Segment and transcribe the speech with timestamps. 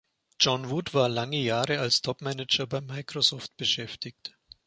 [0.39, 4.35] John Wood war lange Jahre als Top-Manager bei Microsoft beschäftigt.